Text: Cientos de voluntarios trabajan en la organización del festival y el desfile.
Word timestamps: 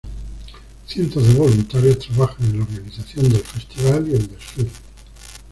Cientos 0.87 1.27
de 1.27 1.35
voluntarios 1.35 1.99
trabajan 1.99 2.47
en 2.47 2.57
la 2.57 2.63
organización 2.63 3.29
del 3.29 3.41
festival 3.43 4.07
y 4.09 4.15
el 4.15 4.27
desfile. 4.29 4.71